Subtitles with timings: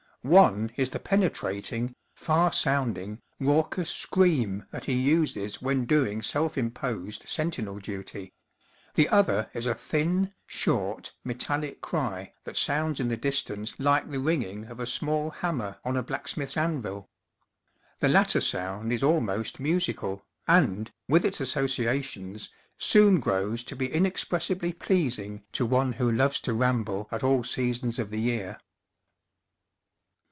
[0.23, 2.49] One is the penetrating, 163 Where
[2.83, 7.27] Town and Country Meet far sounding, raucous scream that he uses when doing self imposed
[7.27, 8.31] sentinel duty;
[8.93, 14.19] the other is a thin, short, metallic cry that sounds in the distance like the
[14.19, 17.09] ringing of a small hammer on a blacksmith's anvil.
[17.97, 24.71] The latter sound is almost musical, and, with its associations, soon grows to be inexpressibly
[24.71, 28.59] pleasing to one who loves to ramble at all seasons of the year.